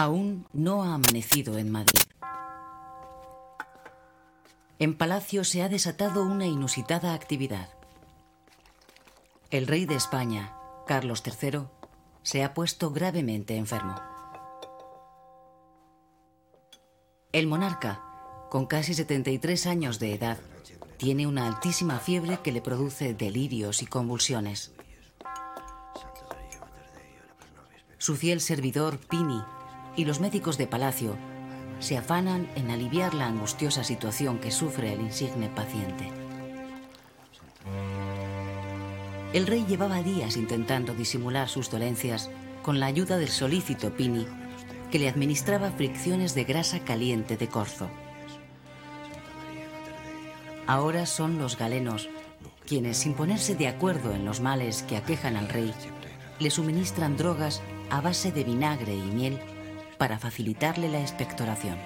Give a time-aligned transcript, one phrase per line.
[0.00, 2.00] Aún no ha amanecido en Madrid.
[4.78, 7.68] En Palacio se ha desatado una inusitada actividad.
[9.50, 10.54] El rey de España,
[10.86, 11.64] Carlos III,
[12.22, 13.94] se ha puesto gravemente enfermo.
[17.32, 18.00] El monarca,
[18.48, 20.38] con casi 73 años de edad,
[20.96, 24.72] tiene una altísima fiebre que le produce delirios y convulsiones.
[27.98, 29.42] Su fiel servidor, Pini,
[29.96, 31.16] y los médicos de palacio
[31.78, 36.10] se afanan en aliviar la angustiosa situación que sufre el insigne paciente.
[39.32, 42.30] El rey llevaba días intentando disimular sus dolencias
[42.62, 44.26] con la ayuda del solícito Pini,
[44.90, 47.88] que le administraba fricciones de grasa caliente de corzo.
[50.66, 52.08] Ahora son los galenos
[52.70, 55.74] quienes, sin ponerse de acuerdo en los males que aquejan al rey,
[56.38, 59.40] le suministran drogas a base de vinagre y miel
[60.00, 61.76] para facilitarle la expectoración.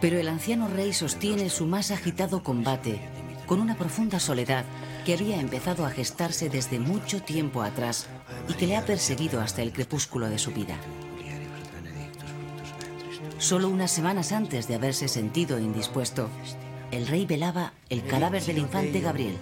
[0.00, 3.00] Pero el anciano rey sostiene su más agitado combate
[3.46, 4.64] con una profunda soledad
[5.04, 8.06] que había empezado a gestarse desde mucho tiempo atrás
[8.48, 10.76] y que le ha perseguido hasta el crepúsculo de su vida.
[13.38, 16.28] Solo unas semanas antes de haberse sentido indispuesto,
[16.90, 19.36] el rey velaba el cadáver del infante Gabriel,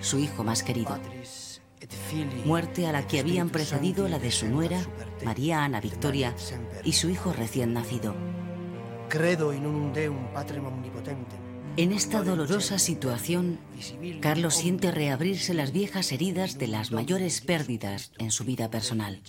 [0.00, 0.98] su hijo más querido.
[2.44, 4.80] Muerte a la que habían precedido la de su nuera,
[5.24, 6.34] María Ana Victoria,
[6.82, 8.14] y su hijo recién nacido.
[11.76, 13.58] En esta dolorosa situación,
[14.20, 19.20] Carlos siente reabrirse las viejas heridas de las mayores pérdidas en su vida personal.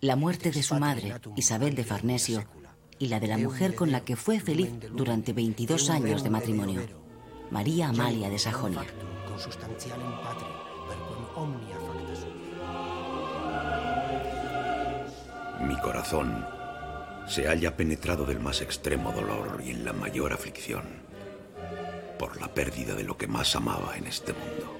[0.00, 2.44] La muerte de su madre, Isabel de Farnesio,
[3.00, 6.82] y la de la mujer con la que fue feliz durante 22 años de matrimonio,
[7.50, 8.84] María Amalia de Sajonia.
[15.66, 16.46] Mi corazón
[17.26, 21.01] se halla penetrado del más extremo dolor y en la mayor aflicción
[22.22, 24.78] por la pérdida de lo que más amaba en este mundo.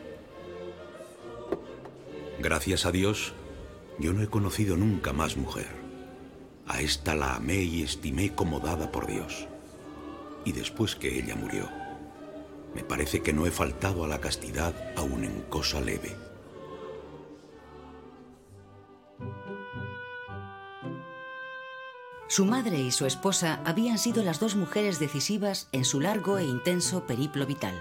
[2.39, 3.33] Gracias a Dios,
[3.99, 5.67] yo no he conocido nunca más mujer.
[6.69, 9.49] A esta la amé y estimé como dada por Dios.
[10.45, 11.69] Y después que ella murió,
[12.77, 16.15] me parece que no he faltado a la castidad aún en cosa leve.
[22.32, 26.44] Su madre y su esposa habían sido las dos mujeres decisivas en su largo e
[26.44, 27.78] intenso periplo vital.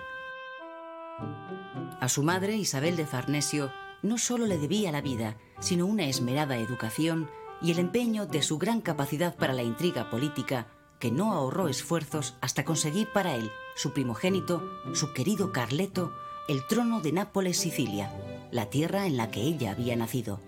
[2.02, 6.58] A su madre, Isabel de Farnesio, no solo le debía la vida, sino una esmerada
[6.58, 7.30] educación
[7.62, 10.68] y el empeño de su gran capacidad para la intriga política,
[11.00, 16.12] que no ahorró esfuerzos hasta conseguir para él, su primogénito, su querido Carleto,
[16.50, 18.12] el trono de Nápoles-Sicilia,
[18.52, 20.42] la tierra en la que ella había nacido.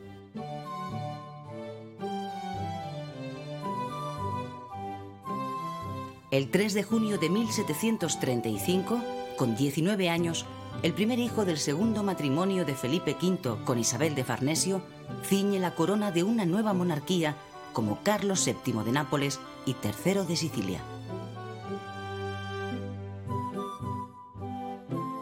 [6.34, 9.00] El 3 de junio de 1735,
[9.38, 10.48] con 19 años,
[10.82, 14.82] el primer hijo del segundo matrimonio de Felipe V con Isabel de Farnesio
[15.24, 17.38] ciñe la corona de una nueva monarquía
[17.72, 20.82] como Carlos VII de Nápoles y III de Sicilia.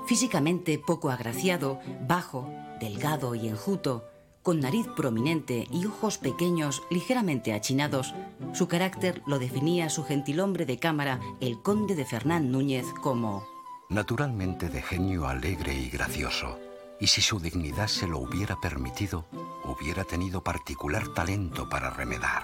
[0.08, 2.50] Físicamente poco agraciado, bajo,
[2.80, 4.06] delgado y enjuto,
[4.44, 8.14] con nariz prominente y ojos pequeños ligeramente achinados,
[8.54, 13.46] su carácter lo definía su gentilhombre de cámara, el conde de Fernán Núñez, como
[13.90, 16.58] naturalmente de genio alegre y gracioso,
[17.00, 19.26] y si su dignidad se lo hubiera permitido,
[19.66, 22.44] hubiera tenido particular talento para remedar.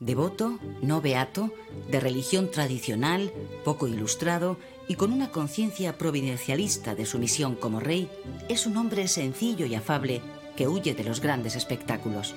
[0.00, 1.50] Devoto, no beato,
[1.90, 3.32] de religión tradicional,
[3.64, 4.58] poco ilustrado
[4.88, 8.10] y con una conciencia providencialista de su misión como rey,
[8.48, 10.20] es un hombre sencillo y afable
[10.56, 12.34] que huye de los grandes espectáculos.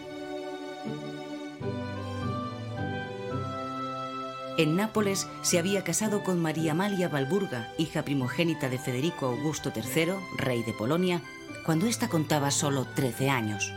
[4.57, 10.13] En Nápoles se había casado con María Amalia Valburga, hija primogénita de Federico Augusto III,
[10.35, 11.21] rey de Polonia,
[11.63, 13.71] cuando ésta contaba solo 13 años.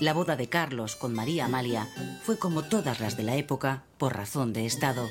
[0.00, 1.88] La boda de Carlos con María Amalia
[2.22, 5.08] fue como todas las de la época por razón de Estado,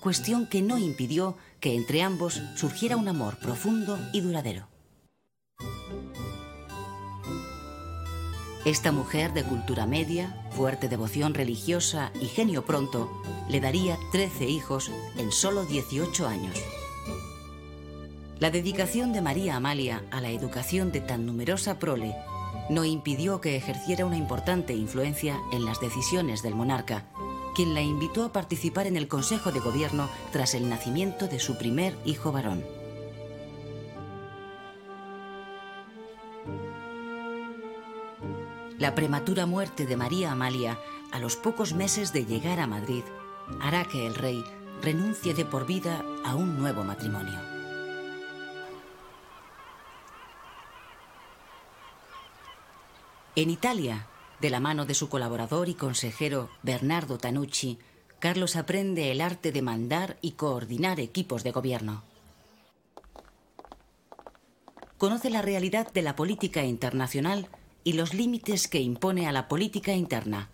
[0.00, 4.68] cuestión que no impidió que entre ambos surgiera un amor profundo y duradero.
[8.64, 13.10] Esta mujer de cultura media, fuerte devoción religiosa y genio pronto,
[13.50, 16.56] le daría 13 hijos en solo 18 años.
[18.38, 22.16] La dedicación de María Amalia a la educación de tan numerosa prole
[22.68, 27.04] no impidió que ejerciera una importante influencia en las decisiones del monarca,
[27.54, 31.58] quien la invitó a participar en el Consejo de Gobierno tras el nacimiento de su
[31.58, 32.64] primer hijo varón.
[38.78, 40.78] La prematura muerte de María Amalia,
[41.12, 43.04] a los pocos meses de llegar a Madrid,
[43.60, 44.42] hará que el rey
[44.82, 47.51] renuncie de por vida a un nuevo matrimonio.
[53.34, 54.08] En Italia,
[54.42, 57.78] de la mano de su colaborador y consejero Bernardo Tanucci,
[58.18, 62.04] Carlos aprende el arte de mandar y coordinar equipos de gobierno.
[64.98, 67.48] Conoce la realidad de la política internacional
[67.84, 70.50] y los límites que impone a la política interna.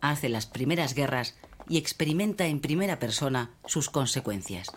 [0.00, 1.36] Hace las primeras guerras
[1.68, 4.68] y experimenta en primera persona sus consecuencias.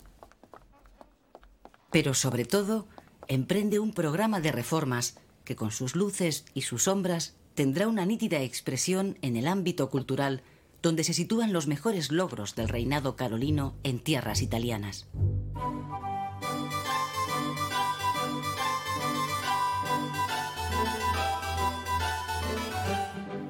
[1.91, 2.87] Pero sobre todo,
[3.27, 8.41] emprende un programa de reformas que con sus luces y sus sombras tendrá una nítida
[8.41, 10.41] expresión en el ámbito cultural
[10.81, 15.07] donde se sitúan los mejores logros del reinado carolino en tierras italianas.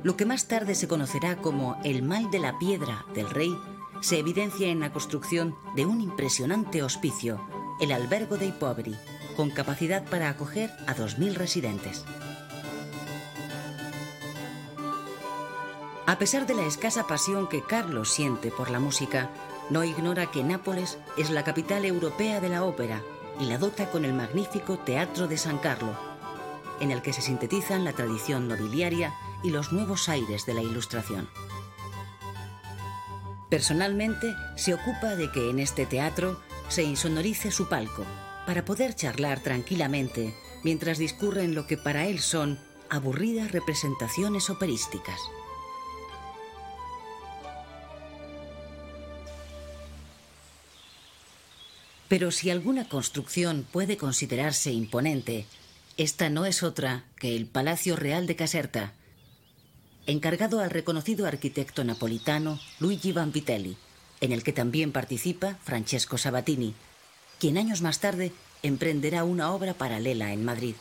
[0.03, 3.57] Lo que más tarde se conocerá como el mal de la piedra del rey
[4.01, 7.41] se evidencia en la construcción de un impresionante hospicio,
[7.81, 8.95] el Albergo dei Poveri,
[9.35, 12.05] con capacidad para acoger a 2.000 residentes.
[16.07, 19.29] A pesar de la escasa pasión que Carlos siente por la música,
[19.69, 23.01] no ignora que Nápoles es la capital europea de la ópera
[23.39, 25.95] y la dota con el magnífico Teatro de San Carlo,
[26.79, 31.27] en el que se sintetizan la tradición nobiliaria y los nuevos aires de la Ilustración.
[33.49, 38.05] Personalmente, se ocupa de que en este teatro se insonorice su palco,
[38.45, 40.33] para poder charlar tranquilamente
[40.63, 42.59] mientras discurren lo que para él son
[42.89, 45.19] aburridas representaciones operísticas.
[52.07, 55.45] Pero si alguna construcción puede considerarse imponente,
[55.97, 58.93] esta no es otra que el Palacio Real de Caserta,
[60.05, 63.75] encargado al reconocido arquitecto napolitano Luigi Vanvitelli,
[64.21, 66.75] en el que también participa Francesco Sabatini,
[67.39, 68.31] quien años más tarde
[68.63, 70.75] emprenderá una obra paralela en Madrid.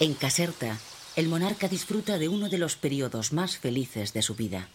[0.00, 0.78] En Caserta,
[1.16, 4.68] el monarca disfruta de uno de los periodos más felices de su vida.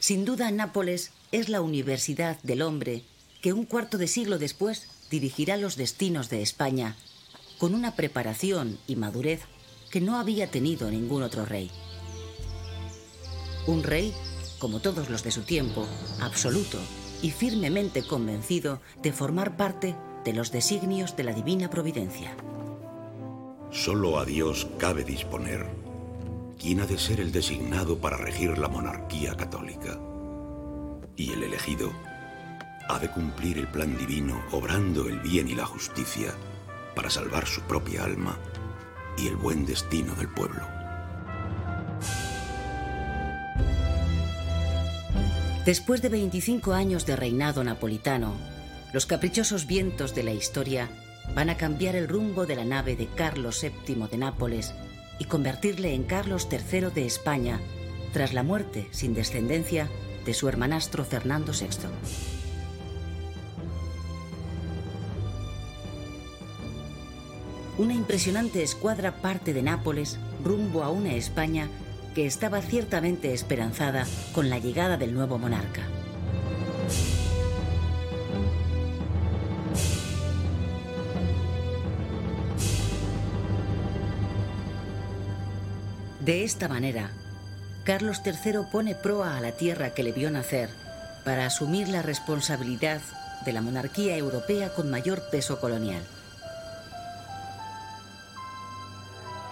[0.00, 3.04] Sin duda, Nápoles es la universidad del hombre
[3.40, 6.96] que un cuarto de siglo después dirigirá los destinos de España
[7.58, 9.42] con una preparación y madurez
[9.92, 11.70] que no había tenido ningún otro rey.
[13.66, 14.12] Un rey,
[14.58, 15.86] como todos los de su tiempo,
[16.20, 16.78] absoluto
[17.22, 19.94] y firmemente convencido de formar parte
[20.24, 22.36] de los designios de la divina providencia.
[23.70, 25.66] Solo a Dios cabe disponer
[26.58, 29.98] quién ha de ser el designado para regir la monarquía católica.
[31.16, 31.92] Y el elegido
[32.88, 36.34] ha de cumplir el plan divino obrando el bien y la justicia
[36.94, 38.38] para salvar su propia alma
[39.16, 40.81] y el buen destino del pueblo.
[45.64, 48.34] Después de 25 años de reinado napolitano,
[48.92, 50.90] los caprichosos vientos de la historia
[51.36, 54.74] van a cambiar el rumbo de la nave de Carlos VII de Nápoles
[55.20, 57.60] y convertirle en Carlos III de España
[58.12, 59.88] tras la muerte sin descendencia
[60.26, 61.86] de su hermanastro Fernando VI.
[67.78, 71.68] Una impresionante escuadra parte de Nápoles rumbo a una España
[72.14, 75.82] que estaba ciertamente esperanzada con la llegada del nuevo monarca.
[86.20, 87.10] De esta manera,
[87.84, 90.68] Carlos III pone proa a la tierra que le vio nacer
[91.24, 93.00] para asumir la responsabilidad
[93.44, 96.02] de la monarquía europea con mayor peso colonial.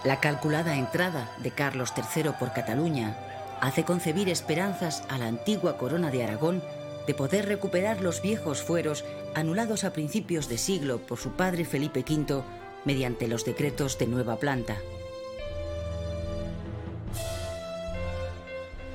[0.03, 3.15] La calculada entrada de Carlos III por Cataluña
[3.61, 6.63] hace concebir esperanzas a la antigua corona de Aragón
[7.05, 9.05] de poder recuperar los viejos fueros
[9.35, 12.41] anulados a principios de siglo por su padre Felipe V
[12.83, 14.77] mediante los decretos de nueva planta.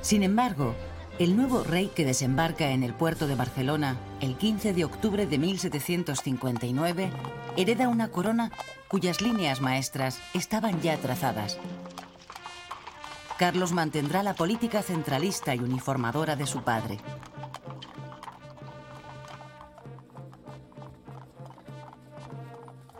[0.02, 0.75] Sin embargo,
[1.18, 5.38] el nuevo rey que desembarca en el puerto de Barcelona el 15 de octubre de
[5.38, 7.11] 1759
[7.56, 8.52] hereda una corona
[8.88, 11.58] cuyas líneas maestras estaban ya trazadas.
[13.38, 16.99] Carlos mantendrá la política centralista y uniformadora de su padre.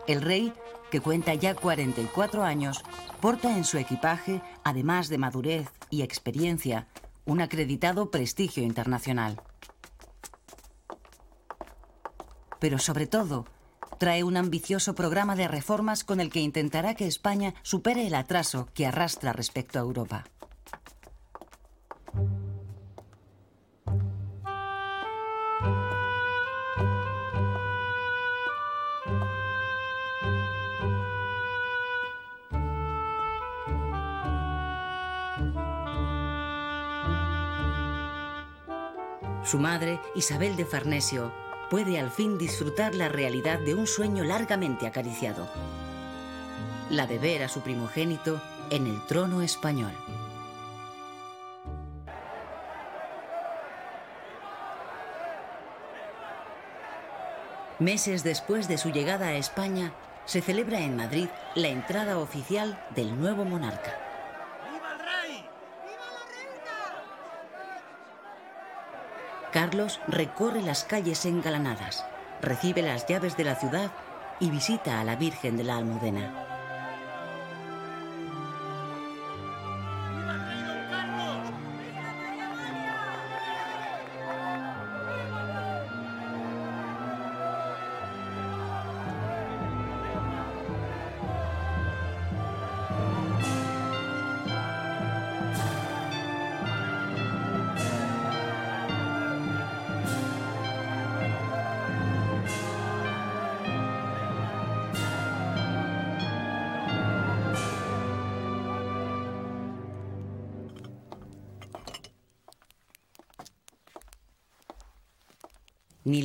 [0.07, 0.53] El rey,
[0.89, 2.83] que cuenta ya 44 años,
[3.19, 6.87] porta en su equipaje, además de madurez y experiencia,
[7.27, 9.39] un acreditado prestigio internacional.
[12.59, 13.45] Pero sobre todo,
[13.99, 18.69] trae un ambicioso programa de reformas con el que intentará que España supere el atraso
[18.73, 20.23] que arrastra respecto a Europa.
[39.47, 41.31] Su madre, Isabel de Farnesio,
[41.69, 45.47] puede al fin disfrutar la realidad de un sueño largamente acariciado.
[46.89, 49.93] La de ver a su primogénito en el trono español.
[57.79, 59.93] Meses después de su llegada a España,
[60.25, 64.06] se celebra en Madrid la entrada oficial del nuevo monarca.
[69.51, 72.05] Carlos recorre las calles engalanadas,
[72.41, 73.91] recibe las llaves de la ciudad
[74.39, 76.46] y visita a la Virgen de la Almudena.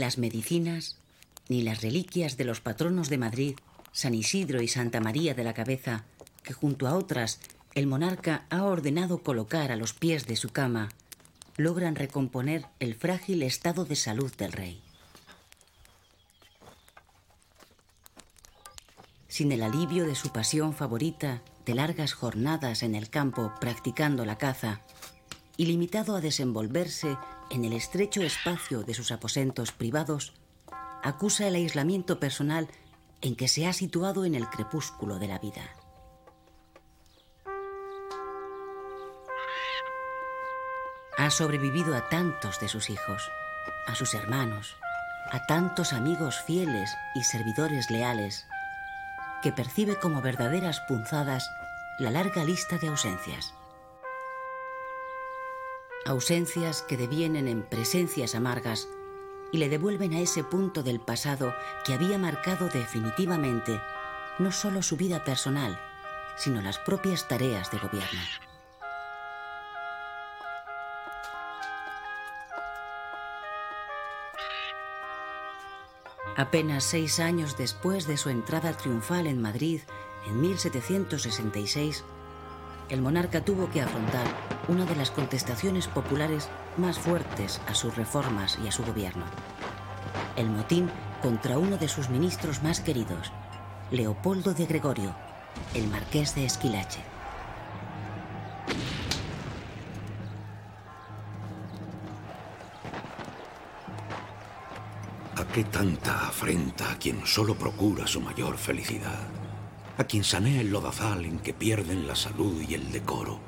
[0.03, 0.97] Las medicinas,
[1.49, 3.55] ni las reliquias de los patronos de Madrid,
[3.93, 6.07] San Isidro y Santa María de la Cabeza,
[6.43, 7.39] que junto a otras
[7.77, 10.89] el monarca ha ordenado colocar a los pies de su cama,
[11.57, 14.83] logran recomponer el frágil estado de salud del rey.
[19.29, 24.37] Sin el alivio de su pasión favorita de largas jornadas en el campo practicando la
[24.37, 24.81] caza,
[25.57, 27.17] y limitado a desenvolverse
[27.53, 30.33] en el estrecho espacio de sus aposentos privados,
[31.03, 32.67] acusa el aislamiento personal
[33.21, 35.63] en que se ha situado en el crepúsculo de la vida.
[41.19, 43.31] Ha sobrevivido a tantos de sus hijos,
[43.87, 44.75] a sus hermanos,
[45.31, 48.47] a tantos amigos fieles y servidores leales,
[49.43, 51.47] que percibe como verdaderas punzadas
[51.99, 53.53] la larga lista de ausencias
[56.05, 58.89] ausencias que devienen en presencias amargas
[59.53, 61.55] y le devuelven a ese punto del pasado
[61.85, 63.81] que había marcado definitivamente
[64.39, 65.79] no solo su vida personal,
[66.37, 68.21] sino las propias tareas de gobierno.
[76.37, 79.83] Apenas seis años después de su entrada triunfal en Madrid,
[80.27, 82.05] en 1766,
[82.89, 88.59] el monarca tuvo que afrontar una de las contestaciones populares más fuertes a sus reformas
[88.65, 89.25] y a su gobierno.
[90.37, 90.91] El motín
[91.23, 93.33] contra uno de sus ministros más queridos,
[93.91, 95.15] Leopoldo de Gregorio,
[95.75, 97.01] el marqués de Esquilache.
[105.37, 109.29] ¿A qué tanta afrenta a quien solo procura su mayor felicidad?
[109.99, 113.39] a quien sanea el lodazal en que pierden la salud y el decoro,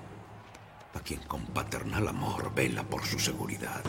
[0.94, 3.82] a quien con paternal amor vela por su seguridad.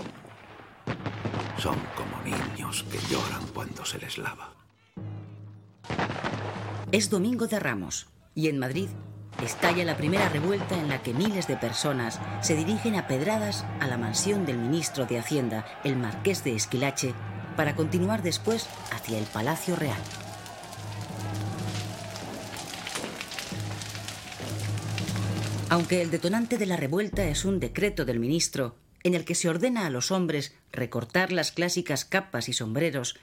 [1.57, 4.53] Son como niños que lloran cuando se les lava.
[6.91, 8.89] Es Domingo de Ramos y en Madrid
[9.43, 13.87] estalla la primera revuelta en la que miles de personas se dirigen a pedradas a
[13.87, 17.13] la mansión del ministro de Hacienda, el marqués de Esquilache,
[17.55, 20.01] para continuar después hacia el Palacio Real.
[25.69, 29.49] Aunque el detonante de la revuelta es un decreto del ministro en el que se
[29.49, 33.17] ordena a los hombres recortar las clásicas capas y sombreros,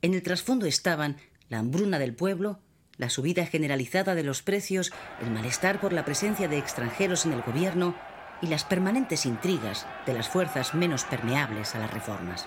[0.00, 1.18] en el trasfondo estaban
[1.48, 2.60] la hambruna del pueblo,
[2.96, 7.42] la subida generalizada de los precios, el malestar por la presencia de extranjeros en el
[7.42, 7.94] gobierno
[8.40, 12.46] y las permanentes intrigas de las fuerzas menos permeables a las reformas.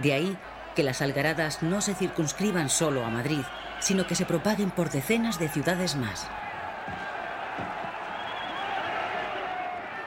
[0.00, 0.36] De ahí
[0.74, 3.42] que las algaradas no se circunscriban solo a Madrid,
[3.80, 6.26] sino que se propaguen por decenas de ciudades más.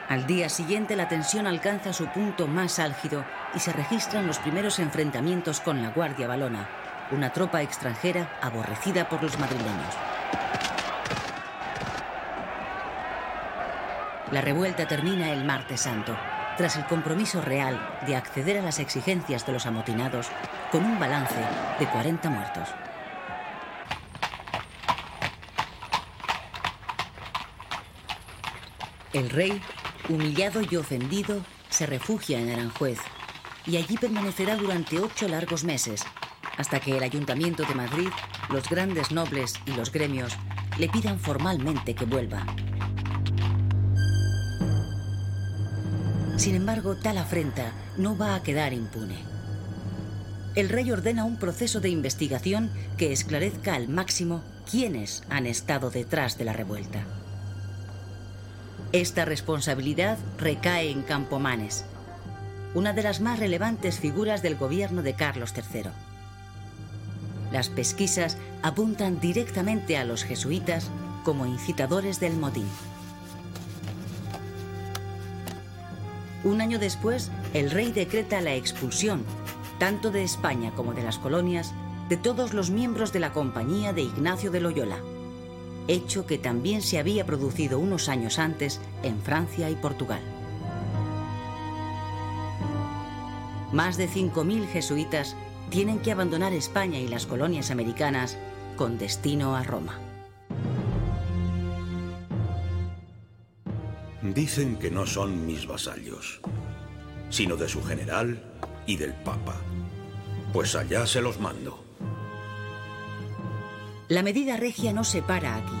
[0.08, 3.24] Al día siguiente la tensión alcanza su punto más álgido
[3.54, 6.68] y se registran los primeros enfrentamientos con la Guardia Balona,
[7.12, 9.94] una tropa extranjera aborrecida por los madrileños.
[14.30, 16.16] La revuelta termina el martes santo,
[16.56, 20.28] tras el compromiso real de acceder a las exigencias de los amotinados
[20.70, 21.40] con un balance
[21.78, 22.68] de 40 muertos.
[29.12, 29.60] El rey,
[30.08, 32.98] humillado y ofendido, se refugia en Aranjuez
[33.66, 36.04] y allí permanecerá durante ocho largos meses,
[36.56, 38.08] hasta que el Ayuntamiento de Madrid,
[38.50, 40.32] los grandes nobles y los gremios
[40.78, 42.46] le pidan formalmente que vuelva.
[46.38, 49.18] Sin embargo, tal afrenta no va a quedar impune.
[50.54, 56.38] El rey ordena un proceso de investigación que esclarezca al máximo quiénes han estado detrás
[56.38, 57.21] de la revuelta.
[58.92, 61.86] Esta responsabilidad recae en Campomanes,
[62.74, 65.84] una de las más relevantes figuras del gobierno de Carlos III.
[67.50, 70.90] Las pesquisas apuntan directamente a los jesuitas
[71.24, 72.68] como incitadores del motín.
[76.44, 79.24] Un año después, el rey decreta la expulsión,
[79.78, 81.72] tanto de España como de las colonias,
[82.10, 84.98] de todos los miembros de la compañía de Ignacio de Loyola,
[85.88, 90.22] hecho que también se había producido unos años antes en Francia y Portugal.
[93.72, 95.34] Más de 5.000 jesuitas
[95.70, 98.36] tienen que abandonar España y las colonias americanas
[98.76, 99.98] con destino a Roma.
[104.22, 106.40] Dicen que no son mis vasallos,
[107.30, 108.42] sino de su general
[108.86, 109.56] y del Papa.
[110.52, 111.81] Pues allá se los mando.
[114.12, 115.72] La medida regia no se para aquí,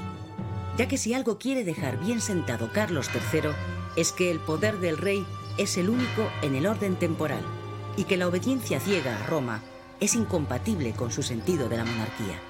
[0.78, 3.50] ya que si algo quiere dejar bien sentado Carlos III
[3.94, 5.26] es que el poder del rey
[5.58, 7.42] es el único en el orden temporal
[7.94, 9.60] y que la obediencia ciega a Roma
[10.00, 12.40] es incompatible con su sentido de la monarquía.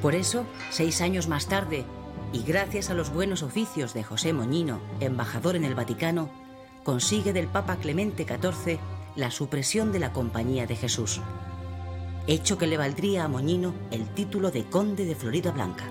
[0.00, 1.84] Por eso, seis años más tarde,
[2.32, 6.30] y gracias a los buenos oficios de José Moñino, embajador en el Vaticano,
[6.84, 8.78] consigue del Papa Clemente XIV
[9.16, 11.20] la supresión de la Compañía de Jesús,
[12.26, 15.84] hecho que le valdría a Moñino el título de Conde de Florida Blanca.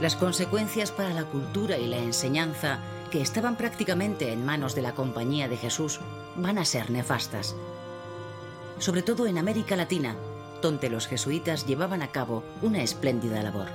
[0.00, 4.94] Las consecuencias para la cultura y la enseñanza, que estaban prácticamente en manos de la
[4.94, 6.00] Compañía de Jesús,
[6.36, 7.54] van a ser nefastas.
[8.78, 10.16] Sobre todo en América Latina,
[10.60, 13.68] donde los jesuitas llevaban a cabo una espléndida labor.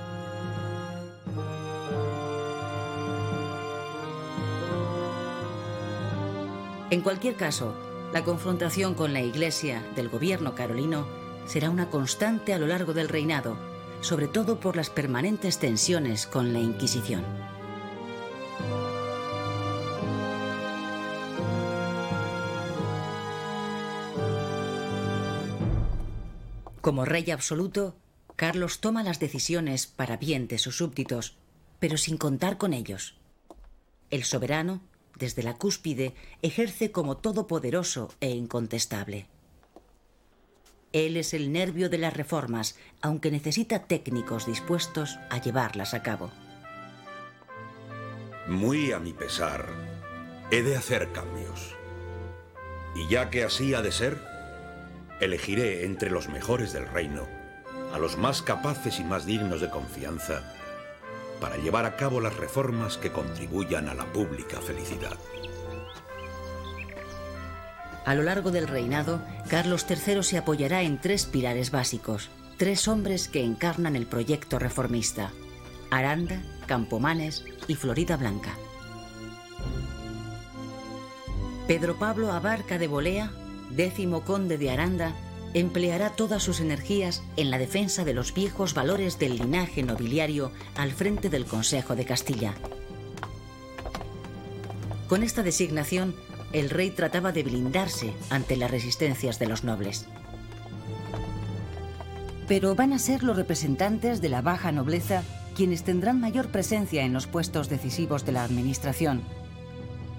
[6.90, 11.06] En cualquier caso, la confrontación con la Iglesia del gobierno carolino
[11.46, 13.56] será una constante a lo largo del reinado,
[14.00, 17.24] sobre todo por las permanentes tensiones con la Inquisición.
[26.80, 27.94] Como rey absoluto,
[28.36, 31.36] Carlos toma las decisiones para bien de sus súbditos,
[31.78, 33.16] pero sin contar con ellos.
[34.10, 34.80] El soberano,
[35.20, 39.26] desde la cúspide, ejerce como todopoderoso e incontestable.
[40.92, 46.32] Él es el nervio de las reformas, aunque necesita técnicos dispuestos a llevarlas a cabo.
[48.48, 49.68] Muy a mi pesar,
[50.50, 51.76] he de hacer cambios.
[52.96, 54.18] Y ya que así ha de ser,
[55.20, 57.28] Elegiré entre los mejores del reino,
[57.92, 60.54] a los más capaces y más dignos de confianza,
[61.40, 65.16] para llevar a cabo las reformas que contribuyan a la pública felicidad.
[68.04, 73.28] A lo largo del reinado, Carlos III se apoyará en tres pilares básicos, tres hombres
[73.28, 75.32] que encarnan el proyecto reformista,
[75.90, 78.54] Aranda, Campomanes y Florida Blanca.
[81.66, 83.30] Pedro Pablo Abarca de Bolea
[83.70, 85.14] décimo conde de Aranda,
[85.54, 90.92] empleará todas sus energías en la defensa de los viejos valores del linaje nobiliario al
[90.92, 92.54] frente del Consejo de Castilla.
[95.08, 96.14] Con esta designación,
[96.52, 100.06] el rey trataba de blindarse ante las resistencias de los nobles.
[102.46, 105.22] Pero van a ser los representantes de la baja nobleza
[105.56, 109.22] quienes tendrán mayor presencia en los puestos decisivos de la administración,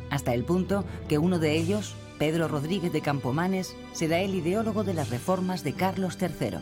[0.09, 4.93] hasta el punto que uno de ellos, Pedro Rodríguez de Campomanes será el ideólogo de
[4.93, 6.60] las reformas de Carlos III.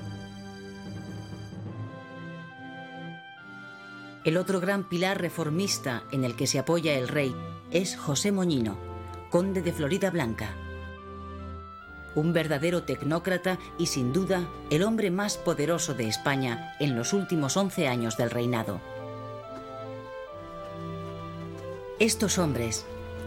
[4.23, 7.35] El otro gran pilar reformista en el que se apoya el rey
[7.71, 8.77] es José Moñino,
[9.29, 10.55] conde de Florida Blanca.
[12.15, 17.57] Un verdadero tecnócrata y sin duda el hombre más poderoso de España en los últimos
[17.57, 18.79] 11 años del reinado.
[21.99, 22.85] Estos hombres,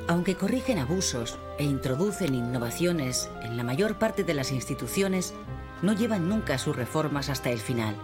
[0.08, 5.32] aunque corrigen abusos e introducen innovaciones en la mayor parte de las instituciones,
[5.80, 7.94] no llevan nunca sus reformas hasta el final.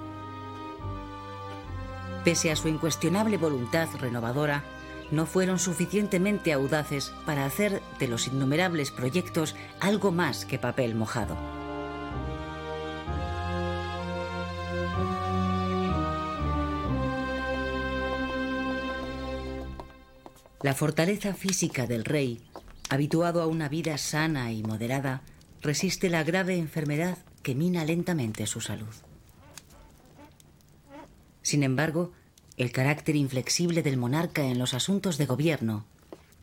[2.23, 4.63] Pese a su incuestionable voluntad renovadora,
[5.11, 11.37] no fueron suficientemente audaces para hacer de los innumerables proyectos algo más que papel mojado.
[20.63, 22.41] La fortaleza física del rey,
[22.89, 25.23] habituado a una vida sana y moderada,
[25.63, 28.95] resiste la grave enfermedad que mina lentamente su salud.
[31.43, 32.13] Sin embargo,
[32.57, 35.87] el carácter inflexible del monarca en los asuntos de gobierno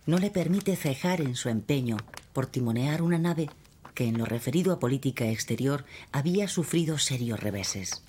[0.05, 1.97] no le permite cejar en su empeño
[2.34, 3.49] por timonear una nave
[3.93, 8.03] que en lo referido a política exterior había sufrido serios reveses.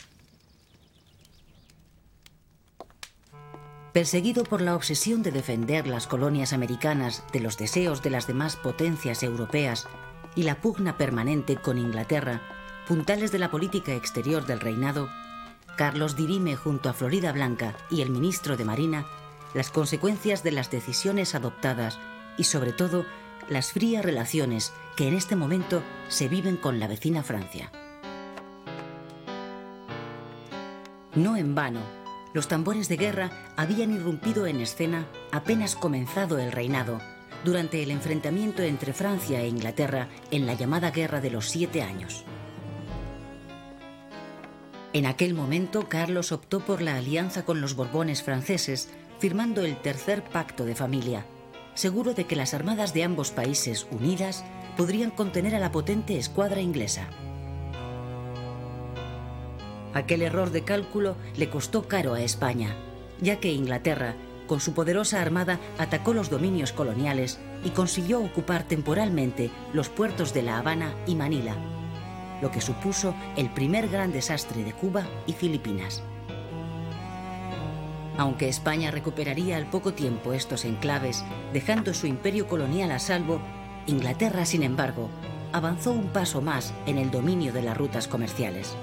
[3.97, 8.55] Perseguido por la obsesión de defender las colonias americanas de los deseos de las demás
[8.55, 9.89] potencias europeas
[10.35, 12.43] y la pugna permanente con Inglaterra,
[12.87, 15.09] puntales de la política exterior del reinado,
[15.79, 19.07] Carlos dirime junto a Florida Blanca y el ministro de Marina
[19.55, 21.99] las consecuencias de las decisiones adoptadas
[22.37, 23.07] y sobre todo
[23.49, 27.73] las frías relaciones que en este momento se viven con la vecina Francia.
[31.15, 31.81] No en vano,
[32.37, 37.01] los tambores de guerra habían irrumpido en escena apenas comenzado el reinado,
[37.47, 42.27] durante el enfrentamiento entre Francia e Inglaterra en la llamada Guerra de los Siete Años.
[44.93, 50.23] En aquel momento, Carlos optó por la alianza con los Borbones franceses, firmando el tercer
[50.23, 51.25] pacto de familia,
[51.73, 54.45] seguro de que las armadas de ambos países unidas
[54.77, 57.09] podrían contener a la potente escuadra inglesa.
[59.97, 62.77] Aquel error de cálculo le costó caro a España,
[63.23, 64.15] ya que Inglaterra,
[64.47, 70.43] con su poderosa armada, atacó los dominios coloniales y consiguió ocupar temporalmente los puertos de
[70.43, 71.57] La Habana y Manila,
[72.43, 76.03] lo que supuso el primer gran desastre de Cuba y Filipinas.
[78.19, 83.41] Aunque España recuperaría al poco tiempo estos enclaves, dejando su imperio colonial a salvo,
[83.87, 85.09] Inglaterra, sin embargo,
[85.55, 88.77] avanzó un paso más en el dominio de las rutas comerciales.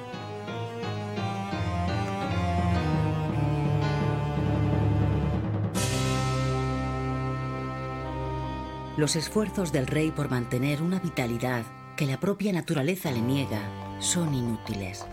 [8.96, 11.64] Los esfuerzos del rey por mantener una vitalidad
[11.96, 13.62] que la propia naturaleza le niega
[14.00, 15.04] son inútiles.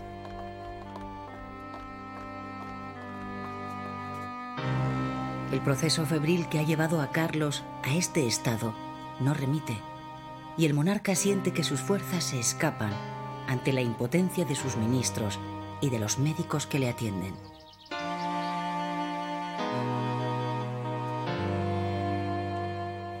[5.51, 8.75] El proceso febril que ha llevado a Carlos a este estado
[9.19, 9.75] no remite,
[10.57, 12.93] y el monarca siente que sus fuerzas se escapan
[13.47, 15.39] ante la impotencia de sus ministros
[15.81, 17.33] y de los médicos que le atienden.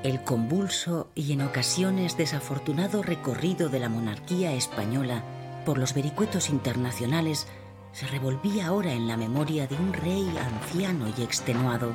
[0.03, 5.23] El convulso y en ocasiones desafortunado recorrido de la monarquía española
[5.63, 7.45] por los vericuetos internacionales
[7.91, 11.91] se revolvía ahora en la memoria de un rey anciano y extenuado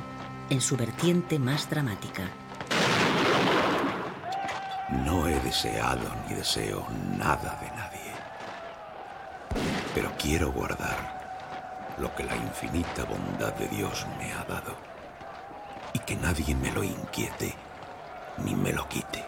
[0.49, 2.29] en su vertiente más dramática.
[5.03, 8.13] No he deseado ni deseo nada de nadie,
[9.93, 14.77] pero quiero guardar lo que la infinita bondad de Dios me ha dado
[15.91, 17.66] y que nadie me lo inquiete
[18.43, 19.23] ni me lo quite.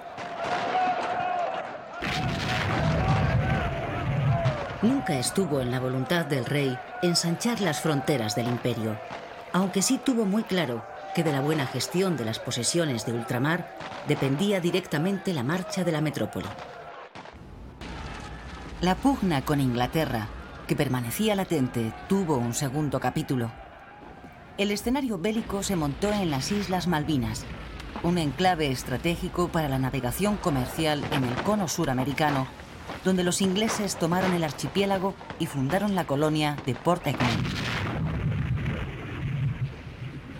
[4.82, 8.98] Nunca estuvo en la voluntad del rey ensanchar las fronteras del imperio,
[9.52, 13.76] aunque sí tuvo muy claro que de la buena gestión de las posesiones de ultramar
[14.08, 16.48] dependía directamente la marcha de la metrópoli.
[18.82, 20.30] La pugna con Inglaterra,
[20.66, 23.52] que permanecía latente, tuvo un segundo capítulo.
[24.58, 27.46] El escenario bélico se montó en las Islas Malvinas,
[28.04, 32.48] un enclave estratégico para la navegación comercial en el cono suramericano,
[33.04, 37.48] donde los ingleses tomaron el archipiélago y fundaron la colonia de Port Egmont.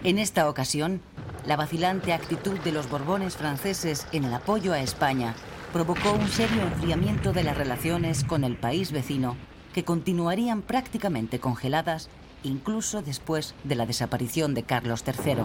[0.04, 1.02] En esta ocasión,
[1.46, 5.36] la vacilante actitud de los Borbones franceses en el apoyo a España
[5.74, 9.36] provocó un serio enfriamiento de las relaciones con el país vecino,
[9.74, 12.10] que continuarían prácticamente congeladas
[12.44, 15.44] incluso después de la desaparición de Carlos III.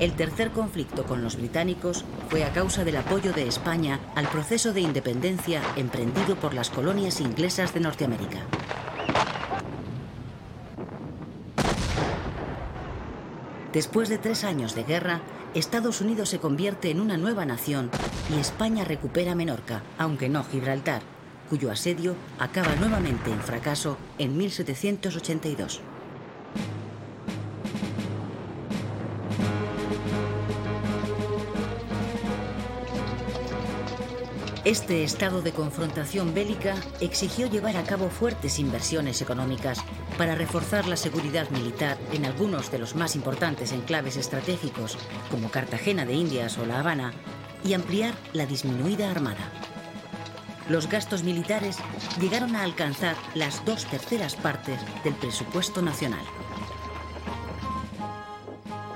[0.00, 4.72] El tercer conflicto con los británicos fue a causa del apoyo de España al proceso
[4.72, 8.38] de independencia emprendido por las colonias inglesas de Norteamérica.
[13.72, 15.20] Después de tres años de guerra,
[15.54, 17.90] Estados Unidos se convierte en una nueva nación
[18.30, 21.02] y España recupera Menorca, aunque no Gibraltar,
[21.50, 25.80] cuyo asedio acaba nuevamente en fracaso en 1782.
[34.68, 39.82] Este estado de confrontación bélica exigió llevar a cabo fuertes inversiones económicas
[40.18, 44.98] para reforzar la seguridad militar en algunos de los más importantes enclaves estratégicos,
[45.30, 47.14] como Cartagena de Indias o La Habana,
[47.64, 49.50] y ampliar la disminuida armada.
[50.68, 51.78] Los gastos militares
[52.20, 56.26] llegaron a alcanzar las dos terceras partes del presupuesto nacional.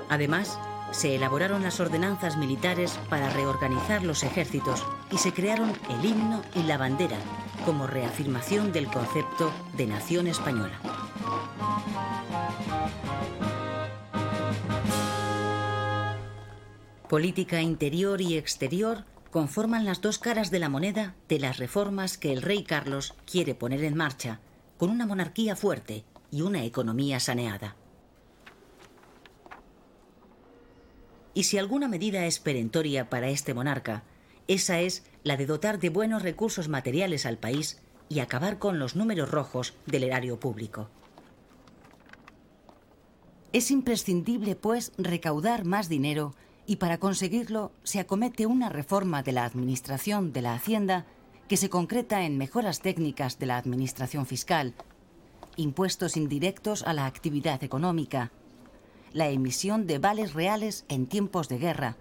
[0.07, 0.59] Además,
[0.93, 6.63] se elaboraron las ordenanzas militares para reorganizar los ejércitos y se crearon el himno y
[6.63, 7.17] la bandera
[7.65, 10.79] como reafirmación del concepto de nación española.
[17.09, 22.31] Política interior y exterior conforman las dos caras de la moneda de las reformas que
[22.31, 24.39] el rey Carlos quiere poner en marcha,
[24.77, 27.75] con una monarquía fuerte y una economía saneada.
[31.33, 34.03] Y si alguna medida es perentoria para este monarca,
[34.47, 38.95] esa es la de dotar de buenos recursos materiales al país y acabar con los
[38.95, 40.89] números rojos del erario público.
[43.53, 49.45] Es imprescindible, pues, recaudar más dinero y para conseguirlo se acomete una reforma de la
[49.45, 51.05] Administración de la Hacienda
[51.47, 54.73] que se concreta en mejoras técnicas de la Administración fiscal,
[55.55, 58.31] impuestos indirectos a la actividad económica,
[59.13, 61.97] la emisión de vales reales en tiempos de guerra,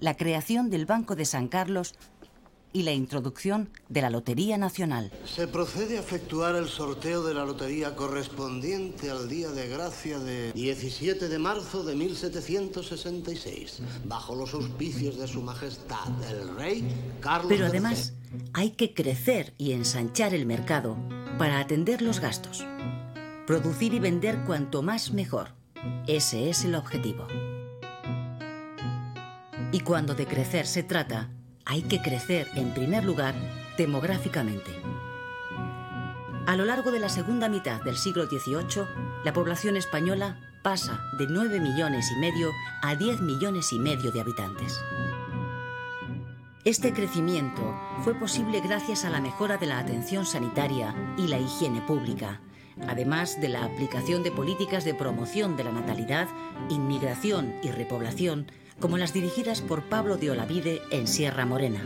[0.00, 1.94] la creación del Banco de San Carlos
[2.72, 5.12] y la introducción de la Lotería Nacional.
[5.26, 10.52] Se procede a efectuar el sorteo de la lotería correspondiente al día de gracia de
[10.52, 16.88] 17 de marzo de 1766, bajo los auspicios de Su Majestad el Rey
[17.20, 18.14] Carlos Pero además
[18.54, 20.96] hay que crecer y ensanchar el mercado
[21.38, 22.64] para atender los gastos.
[23.46, 25.61] Producir y vender cuanto más mejor
[26.06, 27.26] ese es el objetivo.
[29.72, 31.30] Y cuando de crecer se trata,
[31.64, 33.34] hay que crecer en primer lugar
[33.78, 34.70] demográficamente.
[36.46, 38.84] A lo largo de la segunda mitad del siglo XVIII,
[39.24, 42.50] la población española pasa de 9 millones y medio
[42.82, 44.80] a 10 millones y medio de habitantes.
[46.64, 47.62] Este crecimiento
[48.04, 52.40] fue posible gracias a la mejora de la atención sanitaria y la higiene pública,
[52.86, 56.28] además de la aplicación de políticas de promoción de la natalidad,
[56.68, 58.46] inmigración y repoblación,
[58.80, 61.80] como las dirigidas por Pablo de Olavide en Sierra Morena.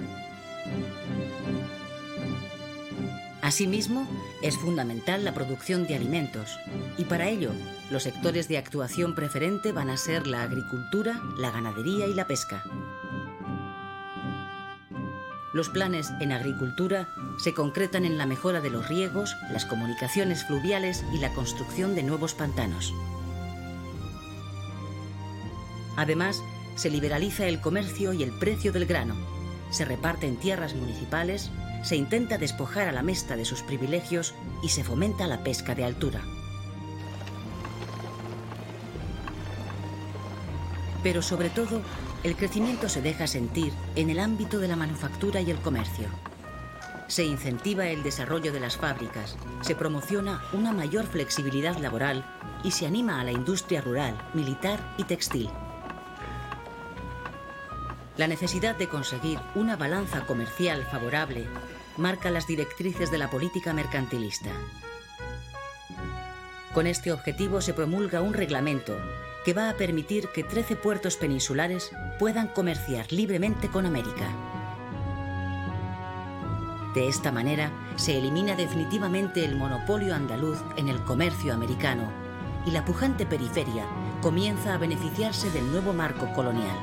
[3.43, 4.09] Asimismo,
[4.43, 6.59] es fundamental la producción de alimentos
[6.99, 7.53] y para ello
[7.91, 12.65] los sectores de actuación preferente van a ser la agricultura, la ganadería y la pesca.
[15.57, 21.03] Los planes en agricultura se concretan en la mejora de los riegos, las comunicaciones fluviales
[21.15, 22.93] y la construcción de nuevos pantanos.
[25.97, 26.43] Además,
[26.75, 29.15] se liberaliza el comercio y el precio del grano,
[29.71, 31.51] se reparten tierras municipales,
[31.83, 35.85] se intenta despojar a la mesta de sus privilegios y se fomenta la pesca de
[35.85, 36.21] altura.
[41.03, 41.81] Pero sobre todo,
[42.23, 46.09] el crecimiento se deja sentir en el ámbito de la manufactura y el comercio.
[47.09, 52.25] Se incentiva el desarrollo de las fábricas, se promociona una mayor flexibilidad laboral
[52.65, 55.49] y se anima a la industria rural, militar y textil.
[58.17, 61.47] La necesidad de conseguir una balanza comercial favorable
[61.97, 64.51] marca las directrices de la política mercantilista.
[66.75, 68.99] Con este objetivo se promulga un reglamento
[69.47, 74.27] que va a permitir que 13 puertos peninsulares puedan comerciar libremente con América.
[76.97, 82.11] De esta manera, se elimina definitivamente el monopolio andaluz en el comercio americano
[82.67, 83.87] y la pujante periferia
[84.21, 86.77] comienza a beneficiarse del nuevo marco colonial.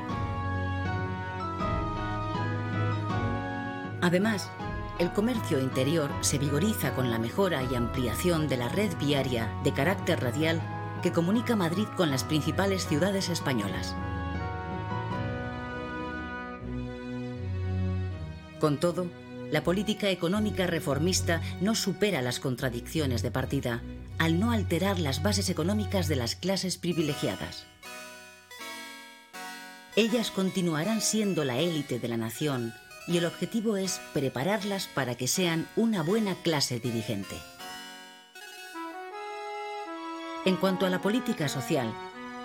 [4.00, 4.50] Además,
[4.98, 9.74] el comercio interior se vigoriza con la mejora y ampliación de la red viaria de
[9.74, 10.62] carácter radial
[11.04, 13.94] que comunica Madrid con las principales ciudades españolas.
[18.58, 19.08] Con todo,
[19.50, 23.82] la política económica reformista no supera las contradicciones de partida
[24.16, 27.66] al no alterar las bases económicas de las clases privilegiadas.
[29.96, 32.72] Ellas continuarán siendo la élite de la nación
[33.06, 37.36] y el objetivo es prepararlas para que sean una buena clase dirigente.
[40.44, 41.90] En cuanto a la política social,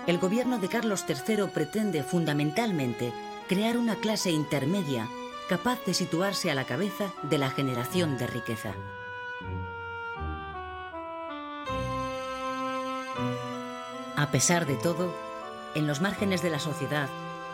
[0.08, 3.12] el gobierno de Carlos III pretende fundamentalmente
[3.50, 5.08] crear una clase intermedia
[5.50, 8.74] capaz de situarse a la cabeza de la generación de riqueza.
[14.16, 15.14] A pesar de todo,
[15.76, 17.10] en los márgenes de la sociedad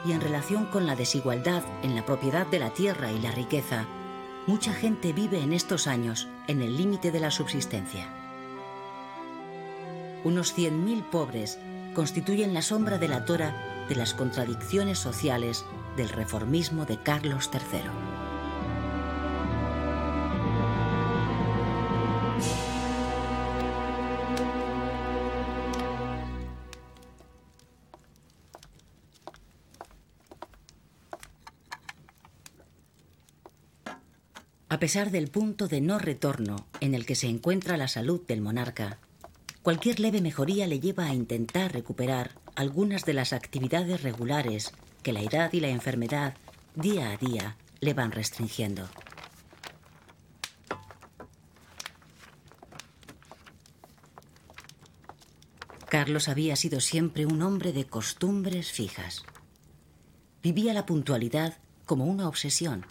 [0.05, 3.85] y en relación con la desigualdad en la propiedad de la tierra y la riqueza,
[4.45, 8.24] mucha gente vive en estos años en el límite de la subsistencia.
[10.25, 11.59] Unos 100.000 pobres
[11.93, 15.63] constituyen la sombra de la tora de las contradicciones sociales
[15.97, 17.81] del reformismo de Carlos III.
[34.69, 38.41] A pesar del punto de no retorno en el que se encuentra la salud del
[38.41, 38.97] monarca,
[39.65, 45.23] cualquier leve mejoría le lleva a intentar recuperar algunas de las actividades regulares que la
[45.23, 46.35] edad y la enfermedad
[46.75, 48.87] día a día le van restringiendo.
[55.89, 59.23] Carlos había sido siempre un hombre de costumbres fijas.
[60.43, 62.85] Vivía la puntualidad como una obsesión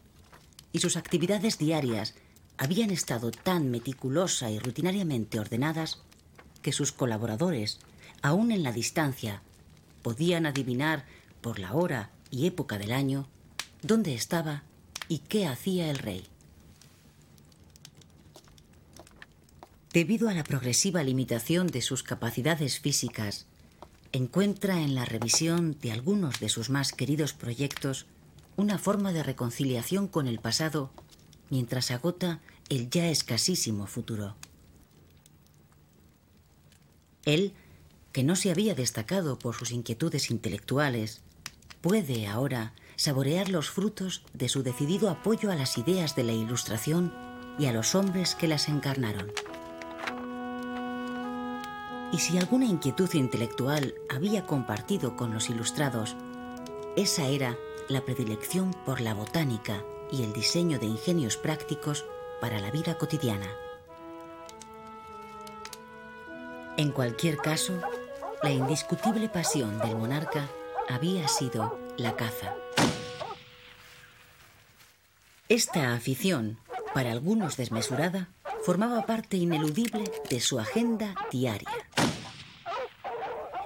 [0.72, 2.16] y sus actividades diarias
[2.58, 6.02] habían estado tan meticulosa y rutinariamente ordenadas
[6.64, 7.78] que sus colaboradores,
[8.22, 9.42] aún en la distancia,
[10.02, 11.04] podían adivinar
[11.42, 13.28] por la hora y época del año
[13.82, 14.64] dónde estaba
[15.06, 16.26] y qué hacía el rey.
[19.92, 23.46] Debido a la progresiva limitación de sus capacidades físicas,
[24.12, 28.06] encuentra en la revisión de algunos de sus más queridos proyectos
[28.56, 30.90] una forma de reconciliación con el pasado
[31.50, 34.34] mientras agota el ya escasísimo futuro.
[37.24, 37.52] Él,
[38.12, 41.22] que no se había destacado por sus inquietudes intelectuales,
[41.80, 47.12] puede ahora saborear los frutos de su decidido apoyo a las ideas de la Ilustración
[47.58, 49.32] y a los hombres que las encarnaron.
[52.12, 56.14] Y si alguna inquietud intelectual había compartido con los ilustrados,
[56.96, 57.58] esa era
[57.88, 59.82] la predilección por la botánica
[60.12, 62.04] y el diseño de ingenios prácticos
[62.40, 63.48] para la vida cotidiana.
[66.76, 67.80] En cualquier caso,
[68.42, 70.48] la indiscutible pasión del monarca
[70.88, 72.54] había sido la caza.
[75.48, 76.58] Esta afición,
[76.92, 78.28] para algunos desmesurada,
[78.64, 81.70] formaba parte ineludible de su agenda diaria.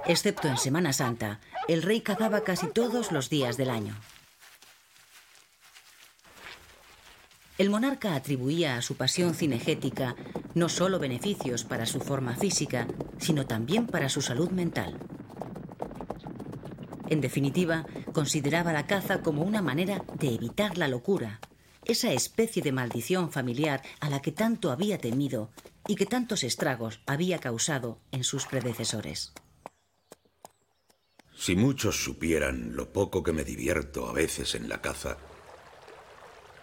[0.04, 3.94] Excepto en Semana Santa, el rey cazaba casi todos los días del año.
[7.58, 10.14] El monarca atribuía a su pasión cinegética
[10.54, 12.86] no solo beneficios para su forma física,
[13.18, 14.96] sino también para su salud mental.
[17.08, 21.40] En definitiva, consideraba la caza como una manera de evitar la locura,
[21.84, 25.50] esa especie de maldición familiar a la que tanto había temido
[25.88, 29.32] y que tantos estragos había causado en sus predecesores.
[31.36, 35.18] Si muchos supieran lo poco que me divierto a veces en la caza,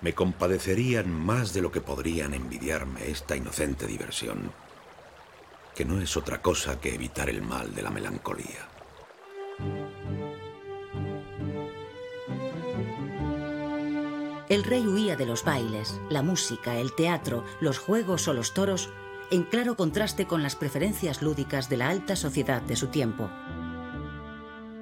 [0.05, 4.51] me compadecerían más de lo que podrían envidiarme esta inocente diversión,
[5.73, 8.69] que no es otra cosa que evitar el mal de la melancolía.
[14.47, 18.91] El rey huía de los bailes, la música, el teatro, los juegos o los toros,
[19.31, 23.27] en claro contraste con las preferencias lúdicas de la alta sociedad de su tiempo.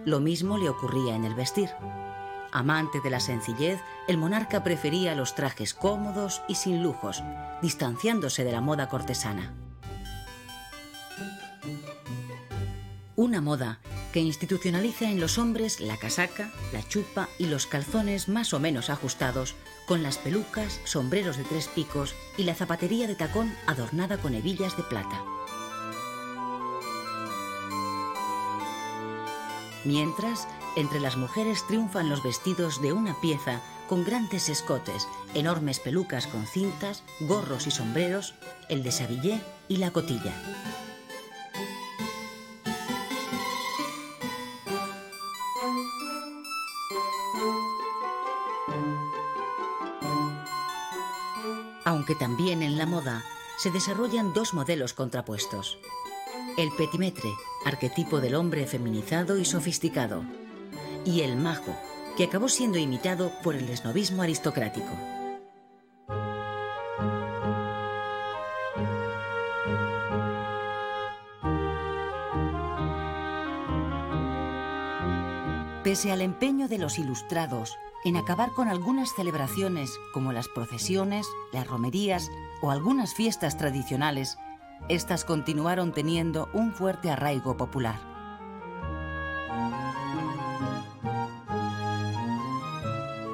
[0.03, 1.69] Lo mismo le ocurría en el vestir.
[2.55, 7.23] Amante de la sencillez, el monarca prefería los trajes cómodos y sin lujos,
[7.63, 9.55] distanciándose de la moda cortesana.
[13.15, 13.79] Una moda
[14.11, 18.91] que institucionaliza en los hombres la casaca, la chupa y los calzones más o menos
[18.91, 19.55] ajustados,
[19.87, 24.77] con las pelucas, sombreros de tres picos y la zapatería de tacón adornada con hebillas
[24.77, 25.23] de plata.
[29.85, 36.27] Mientras, entre las mujeres triunfan los vestidos de una pieza con grandes escotes, enormes pelucas
[36.27, 38.33] con cintas, gorros y sombreros,
[38.69, 40.33] el desabillé y la cotilla.
[51.85, 53.23] Aunque también en la moda
[53.57, 55.77] se desarrollan dos modelos contrapuestos.
[56.57, 57.29] El petimetre,
[57.65, 60.23] arquetipo del hombre feminizado y sofisticado,
[61.05, 61.75] y el mago,
[62.17, 64.91] que acabó siendo imitado por el esnovismo aristocrático.
[75.83, 81.67] Pese al empeño de los ilustrados en acabar con algunas celebraciones como las procesiones, las
[81.67, 82.29] romerías
[82.61, 84.37] o algunas fiestas tradicionales,
[84.89, 88.12] estas continuaron teniendo un fuerte arraigo popular.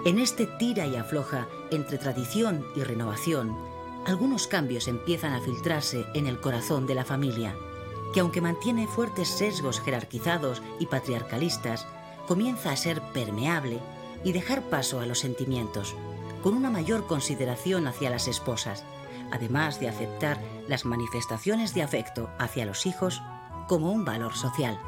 [0.06, 3.58] En este tira y afloja entre tradición y renovación,
[4.06, 7.54] algunos cambios empiezan a filtrarse en el corazón de la familia,
[8.14, 11.86] que aunque mantiene fuertes sesgos jerarquizados y patriarcalistas,
[12.28, 13.80] comienza a ser permeable
[14.24, 15.96] y dejar paso a los sentimientos,
[16.44, 18.86] con una mayor consideración hacia las esposas,
[19.32, 23.22] además de aceptar las manifestaciones de afecto hacia los hijos
[23.68, 24.80] como un valor social.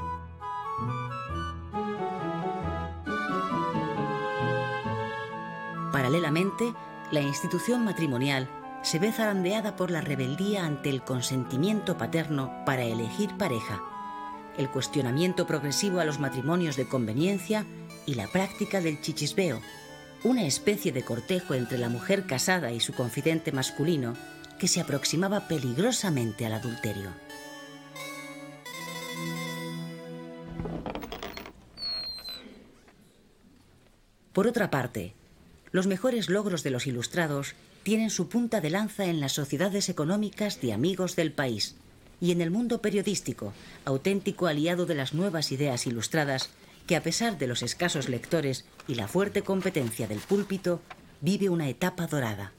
[5.91, 6.73] Paralelamente,
[7.11, 8.49] la institución matrimonial
[8.81, 13.81] se ve zarandeada por la rebeldía ante el consentimiento paterno para elegir pareja,
[14.57, 17.65] el cuestionamiento progresivo a los matrimonios de conveniencia
[18.05, 19.61] y la práctica del chichisbeo,
[20.23, 24.13] una especie de cortejo entre la mujer casada y su confidente masculino
[24.59, 27.09] que se aproximaba peligrosamente al adulterio.
[34.33, 35.13] Por otra parte,
[35.71, 40.61] los mejores logros de los ilustrados tienen su punta de lanza en las sociedades económicas
[40.61, 41.75] de amigos del país
[42.19, 43.53] y en el mundo periodístico,
[43.85, 46.49] auténtico aliado de las nuevas ideas ilustradas
[46.85, 50.81] que a pesar de los escasos lectores y la fuerte competencia del púlpito,
[51.21, 52.51] vive una etapa dorada.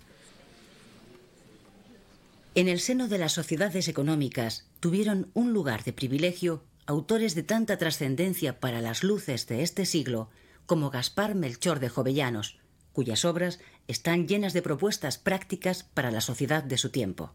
[2.55, 7.79] En el seno de las sociedades económicas tuvieron un lugar de privilegio autores de tanta
[7.79, 10.29] trascendencia para las luces de este siglo
[10.67, 12.59] como Gaspar Melchor de Jovellanos,
[12.93, 17.35] cuyas obras están llenas de propuestas prácticas para la sociedad de su tiempo.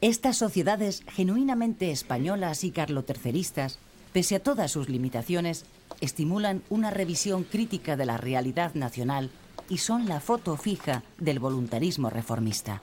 [0.00, 3.78] Estas sociedades genuinamente españolas y carloterceristas,
[4.12, 5.64] pese a todas sus limitaciones,
[6.00, 9.30] estimulan una revisión crítica de la realidad nacional
[9.68, 12.82] y son la foto fija del voluntarismo reformista.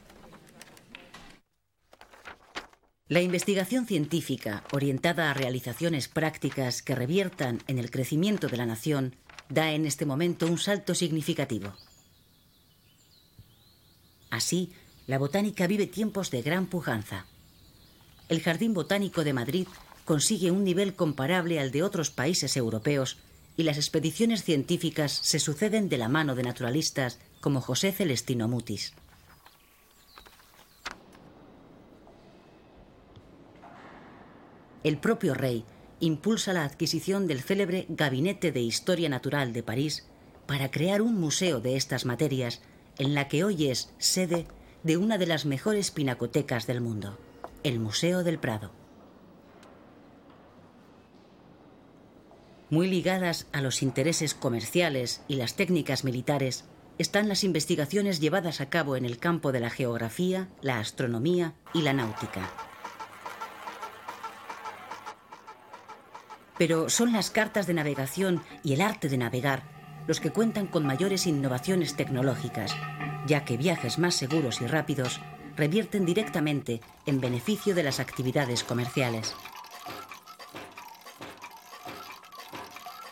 [3.12, 9.18] La investigación científica, orientada a realizaciones prácticas que reviertan en el crecimiento de la nación,
[9.50, 11.74] da en este momento un salto significativo.
[14.30, 14.72] Así,
[15.08, 17.26] la botánica vive tiempos de gran pujanza.
[18.30, 19.68] El Jardín Botánico de Madrid
[20.06, 23.18] consigue un nivel comparable al de otros países europeos
[23.58, 28.94] y las expediciones científicas se suceden de la mano de naturalistas como José Celestino Mutis.
[34.84, 35.64] El propio rey
[36.00, 40.08] impulsa la adquisición del célebre Gabinete de Historia Natural de París
[40.48, 42.62] para crear un museo de estas materias
[42.98, 44.48] en la que hoy es sede
[44.84, 47.20] de una de las mejores pinacotecas del mundo,
[47.64, 48.72] el Museo del Prado.
[52.72, 56.66] Muy ligadas a los intereses comerciales y las técnicas militares
[56.98, 61.82] están las investigaciones llevadas a cabo en el campo de la geografía, la astronomía y
[61.82, 62.71] la náutica.
[66.62, 69.64] Pero son las cartas de navegación y el arte de navegar
[70.06, 72.76] los que cuentan con mayores innovaciones tecnológicas,
[73.26, 75.22] ya que viajes más seguros y rápidos
[75.56, 79.34] revierten directamente en beneficio de las actividades comerciales.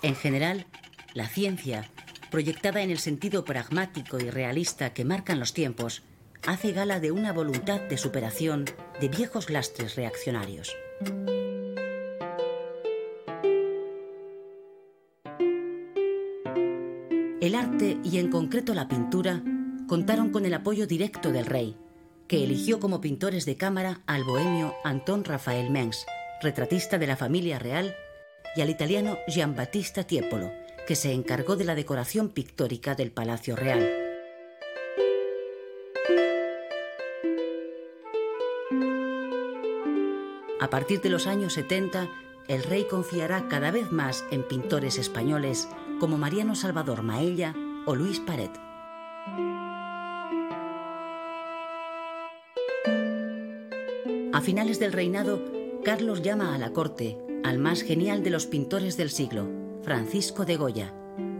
[0.03, 0.67] En general,
[1.15, 1.89] la ciencia,
[2.29, 6.03] proyectada en el sentido pragmático y realista que marcan los tiempos,
[6.45, 8.65] hace gala de una voluntad de superación
[9.01, 10.75] de viejos lastres reaccionarios.
[17.49, 19.41] El arte y en concreto la pintura
[19.87, 21.75] contaron con el apoyo directo del rey,
[22.27, 26.05] que eligió como pintores de cámara al bohemio Antón Rafael Mengs,
[26.43, 27.95] retratista de la familia real,
[28.55, 30.51] y al italiano Giambattista Tiepolo,
[30.87, 33.83] que se encargó de la decoración pictórica del Palacio Real.
[40.61, 42.09] A partir de los años 70,
[42.47, 45.67] el rey confiará cada vez más en pintores españoles
[45.99, 47.53] como Mariano Salvador Maella
[47.85, 48.51] o Luis Paret.
[54.33, 55.43] A finales del reinado,
[55.83, 59.47] Carlos llama a la corte al más genial de los pintores del siglo,
[59.83, 60.93] Francisco de Goya,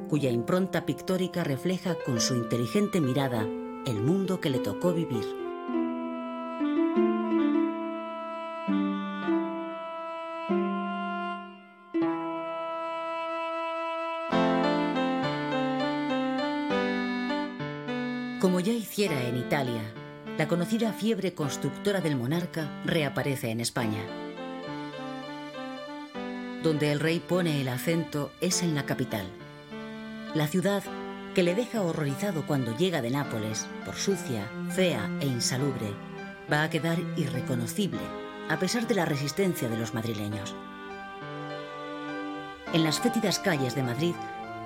[0.09, 3.47] cuya impronta pictórica refleja con su inteligente mirada
[3.85, 5.38] el mundo que le tocó vivir.
[20.49, 24.01] Conocida fiebre constructora del monarca reaparece en España.
[26.63, 29.27] Donde el rey pone el acento es en la capital.
[30.35, 30.83] La ciudad
[31.33, 35.93] que le deja horrorizado cuando llega de Nápoles, por sucia, fea e insalubre,
[36.51, 38.01] va a quedar irreconocible
[38.49, 40.55] a pesar de la resistencia de los madrileños.
[42.73, 44.13] en las fétidas calles de Madrid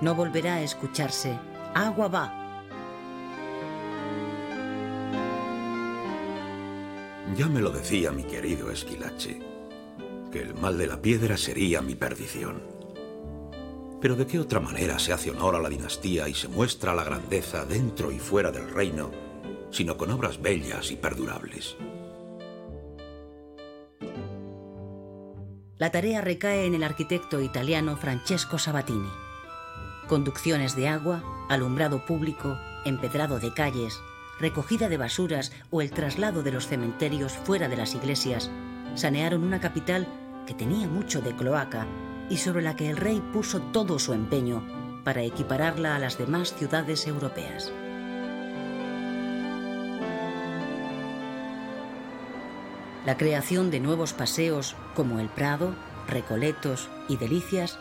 [0.01, 1.39] no volverá a escucharse
[1.73, 2.42] agua va.
[7.35, 9.39] Ya me lo decía mi querido Esquilache,
[10.31, 12.61] que el mal de la piedra sería mi perdición.
[13.99, 17.03] Pero ¿de qué otra manera se hace honor a la dinastía y se muestra la
[17.03, 19.09] grandeza dentro y fuera del reino,
[19.71, 21.75] sino con obras bellas y perdurables?
[25.79, 29.09] La tarea recae en el arquitecto italiano Francesco Sabatini.
[30.07, 33.99] Conducciones de agua, alumbrado público, empedrado de calles,
[34.39, 38.49] recogida de basuras o el traslado de los cementerios fuera de las iglesias
[38.95, 40.07] sanearon una capital
[40.45, 41.87] que tenía mucho de cloaca
[42.29, 44.63] y sobre la que el rey puso todo su empeño
[45.03, 47.71] para equipararla a las demás ciudades europeas.
[53.05, 55.75] La creación de nuevos paseos como el Prado,
[56.07, 57.77] Recoletos y Delicias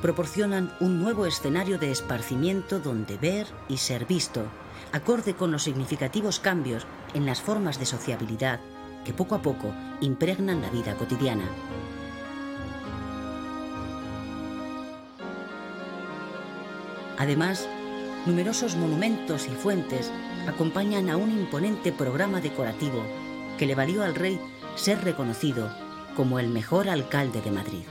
[0.00, 4.46] proporcionan un nuevo escenario de esparcimiento donde ver y ser visto,
[4.92, 8.60] acorde con los significativos cambios en las formas de sociabilidad
[9.04, 11.44] que poco a poco impregnan la vida cotidiana.
[17.18, 17.68] Además,
[18.26, 20.10] numerosos monumentos y fuentes
[20.48, 23.02] acompañan a un imponente programa decorativo
[23.58, 24.40] que le valió al rey
[24.74, 25.70] ser reconocido
[26.16, 27.84] como el mejor alcalde de Madrid.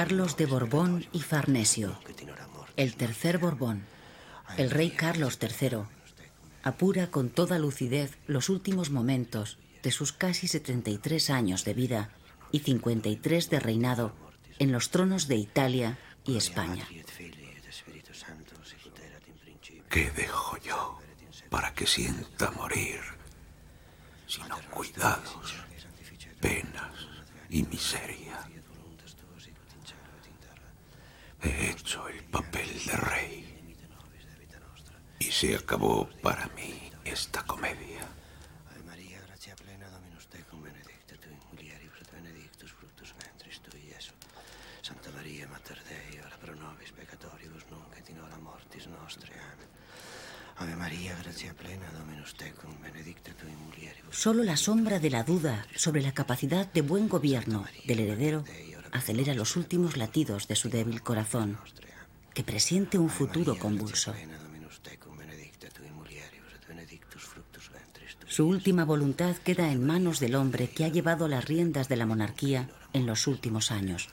[0.00, 1.94] Carlos de Borbón y Farnesio,
[2.78, 3.84] el tercer Borbón,
[4.56, 5.80] el rey Carlos III,
[6.62, 12.08] apura con toda lucidez los últimos momentos de sus casi 73 años de vida
[12.50, 14.14] y 53 de reinado
[14.58, 16.88] en los tronos de Italia y España.
[19.90, 20.98] ¿Qué dejo yo
[21.50, 23.00] para que sienta morir?
[24.26, 25.56] Sino cuidados,
[26.40, 27.06] penas
[27.50, 28.29] y miseria.
[31.42, 33.46] He hecho el papel de rey.
[35.18, 38.00] Y se acabó para mí esta comedia.
[38.70, 43.80] Ave María, gracia plena, Dominus tecum, benedicta tu in mulieribus, et benedictus fructus ventris tui,
[43.88, 44.14] Iesus.
[44.82, 49.32] Santa Maria, Mater Dei, ora pro nobis peccatoribus, nunc et in hora mortis nostre.
[49.32, 49.68] Amen.
[50.56, 54.16] Ave María, gracia plena, Dominus tecum, benedicta tu in mulieribus.
[54.16, 58.44] Solo la sombra de la duda sobre la capacidad de buen gobierno del heredero
[58.92, 61.58] acelera los últimos latidos de su débil corazón,
[62.34, 64.14] que presiente un futuro convulso.
[68.26, 72.06] Su última voluntad queda en manos del hombre que ha llevado las riendas de la
[72.06, 74.08] monarquía en los últimos años,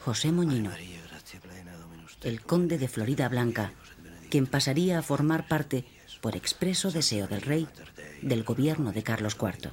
[0.00, 0.72] José Moñino,
[2.22, 3.72] el conde de Florida Blanca,
[4.28, 5.84] quien pasaría a formar parte,
[6.20, 7.68] por expreso deseo del rey,
[8.22, 9.70] del gobierno de Carlos IV.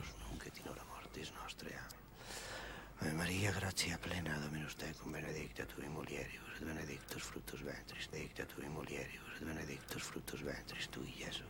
[3.01, 8.45] Ave María, gracia plena, Dominus tecum, benedicta tu in mulieribus, et benedictus fructus ventris, benedicta
[8.45, 11.43] tu in mulieribus, et benedictus fructus ventris tui, Iesu.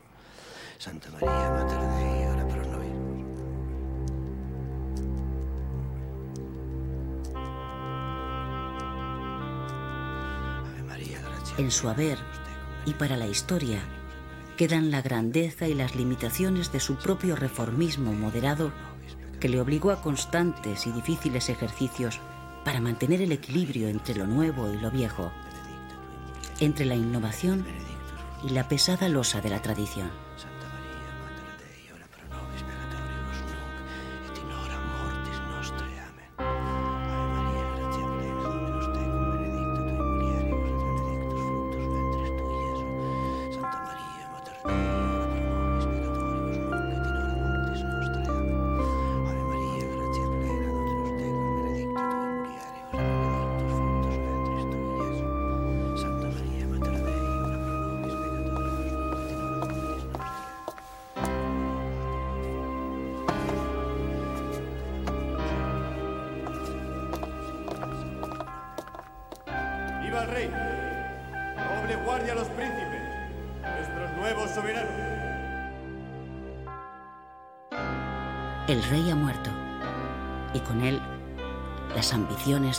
[0.78, 2.98] Santa Maria, Mater Dei, ora pro nobis.
[11.58, 12.20] En su haber
[12.86, 13.80] y para la historia
[14.58, 18.72] quedan la grandeza y las limitaciones de su propio reformismo moderado
[19.40, 22.20] que le obligó a constantes y difíciles ejercicios
[22.64, 25.32] para mantener el equilibrio entre lo nuevo y lo viejo,
[26.60, 27.66] entre la innovación
[28.44, 30.10] y la pesada losa de la tradición.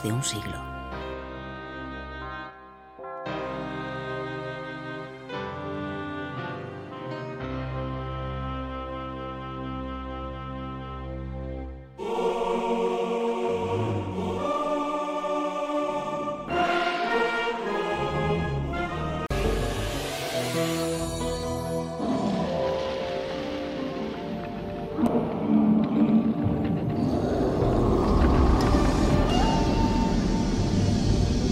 [0.02, 0.77] De un siglo.